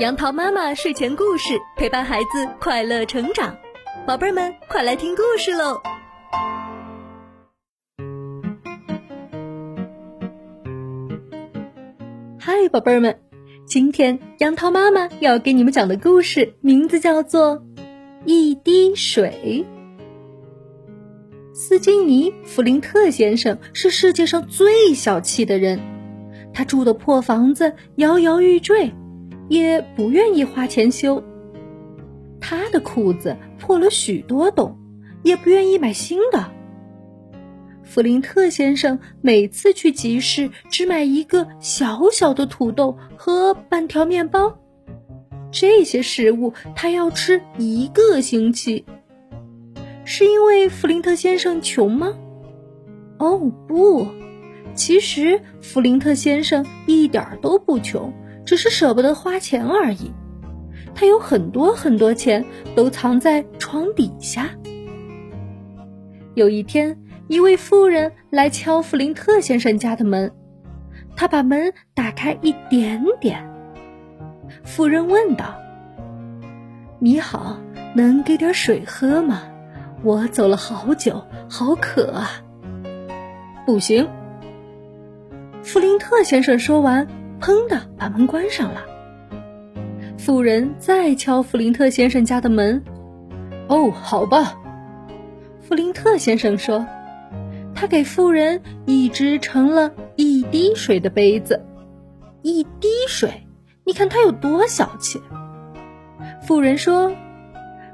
[0.00, 3.56] 杨桃妈妈睡前故事陪伴孩子快乐成长，
[4.04, 5.80] 宝贝儿们快来听故事喽！
[12.40, 13.20] 嗨，宝贝儿们，
[13.66, 17.58] 今天杨桃妈妈要给你们讲的故事名字叫做
[18.24, 19.64] 《一滴水》。
[21.54, 25.78] 斯金尼·弗林特先生是世界上最小气的人，
[26.52, 28.92] 他住的破房子摇摇欲坠。
[29.48, 31.22] 也不愿意花钱修。
[32.40, 34.78] 他的裤子破了许多洞，
[35.22, 36.50] 也不愿意买新的。
[37.82, 44.58] 弗林特先生每次去集市，只买一个小小的土豆和半条面包，
[45.50, 48.84] 这些食物他要吃一个星期。
[50.04, 52.14] 是因为弗林特先生穷吗？
[53.18, 53.38] 哦，
[53.68, 54.06] 不，
[54.74, 58.12] 其实弗林特先生一点都不穷。
[58.44, 60.12] 只是舍不得花钱而已。
[60.94, 62.44] 他有很多很多钱，
[62.76, 64.50] 都藏在床底下。
[66.34, 70.32] 有一天，一位妇人来敲弗林特先生家的门，
[71.16, 73.48] 他把门打开一点点。
[74.62, 75.56] 妇人问道
[77.00, 77.56] ：“你好，
[77.94, 79.42] 能给点水喝吗？
[80.02, 82.30] 我走了好久，好渴啊。”
[83.66, 84.08] 不行。
[85.62, 87.08] 弗林特先生说完。
[87.44, 88.86] 砰的把门关上了。
[90.16, 92.82] 妇人再敲弗林特先生家的门。
[93.68, 94.54] 哦，好吧，
[95.60, 96.86] 弗林特先生说，
[97.74, 101.62] 他给妇人一只盛了一滴水的杯子。
[102.40, 103.46] 一滴水，
[103.84, 105.20] 你看他有多小气。
[106.40, 107.12] 妇人说：“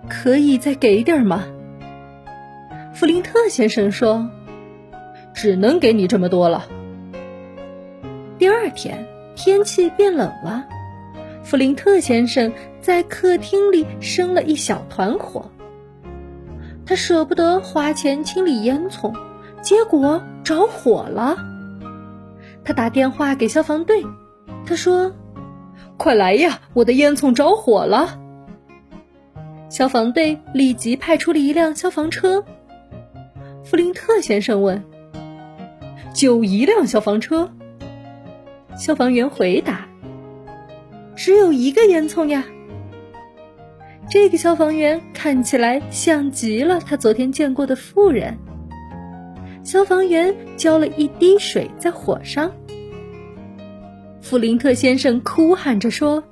[0.08, 1.42] 可以再给点吗？”
[2.94, 4.30] 弗林特先生说
[5.34, 6.68] ：“只能给你这么多了。”
[8.38, 9.04] 第二天。
[9.42, 10.66] 天气变冷了，
[11.42, 12.52] 弗林特先生
[12.82, 15.50] 在客厅里生了一小团火。
[16.84, 19.14] 他舍不得花钱清理烟囱，
[19.62, 21.38] 结果着火了。
[22.62, 24.04] 他打电话给消防队，
[24.66, 25.10] 他说
[25.96, 28.20] ：“快来呀，我的烟囱着火了！”
[29.70, 32.44] 消防队立即派出了一辆消防车。
[33.64, 34.84] 弗林特先生问
[36.12, 37.50] ：“就一辆消防车？”
[38.80, 39.86] 消防员回答
[41.14, 42.46] ：“只有一个烟囱呀。”
[44.08, 48.38] 这个消防员看起来像极了他昨天见过的妇人。
[49.62, 52.50] 消防员浇了一滴水在火上，
[54.22, 56.24] 弗林特先生哭喊着说：“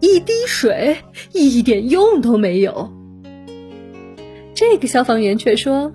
[0.00, 0.98] 一滴水
[1.32, 2.92] 一点用都没有。”
[4.52, 5.94] 这个消防员却说：“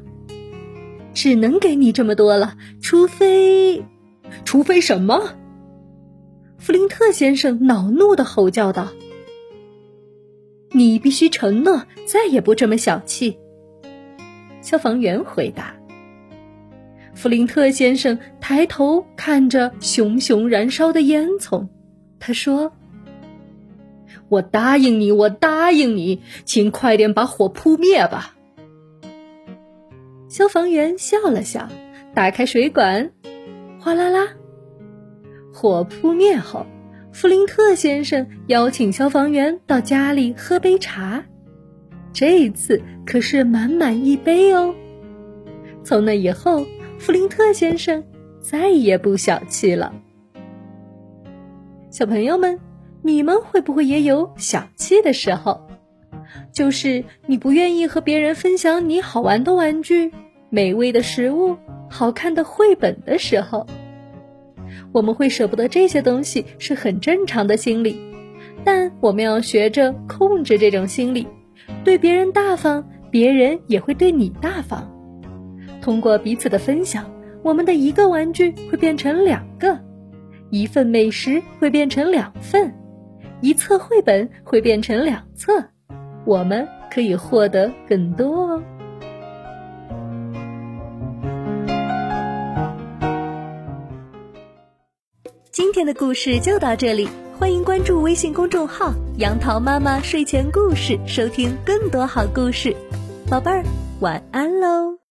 [1.13, 3.85] 只能给你这么多了，除非，
[4.43, 5.35] 除非什么？”
[6.61, 8.89] 弗林特先生恼怒的吼叫道
[10.69, 13.39] ：“你必须承诺再也不这么小气。”
[14.61, 15.75] 消防员回答。
[17.16, 21.67] 弗林特先生抬头看着熊熊燃烧的烟囱，
[22.19, 22.72] 他说
[24.29, 28.35] ：“我答应你，我答应你，请快点把火扑灭吧。”
[30.29, 31.67] 消防员笑了笑，
[32.13, 33.11] 打开水管，
[33.79, 34.35] 哗啦啦。
[35.53, 36.66] 火扑灭后，
[37.12, 41.25] 弗林特先生邀请消防员到家里喝杯茶，
[42.13, 44.73] 这一次可是满满一杯哦。
[45.84, 46.66] 从那以后，
[47.00, 48.03] 弗林特先生
[48.40, 49.94] 再也不小气了。
[51.90, 52.59] 小朋友们，
[53.01, 55.67] 你们会不会也有小气的时候？
[56.53, 60.13] 就是你不愿意和别人分享你好玩的玩具、
[60.50, 61.57] 美味的食物、
[61.90, 63.67] 好看的绘本的时候。
[64.92, 68.00] 我们会舍不得这些东西是很正常的心理，
[68.64, 71.28] 但我们要学着控制这种心理，
[71.84, 74.90] 对别人大方，别人也会对你大方。
[75.82, 77.09] 通过彼此的分享，
[77.44, 79.80] 我们的一个玩具会变成两个，
[80.50, 82.74] 一份美食会变成两份，
[83.41, 85.53] 一册绘本会变成两册，
[86.26, 88.64] 我们可以获得更多哦。
[95.81, 102.75] 天的故事就到这里，欢迎关注微信公众号“杨桃妈妈睡前故事”，收听更多好故事。
[103.28, 103.63] 宝贝儿，
[103.99, 104.99] 晚安喽。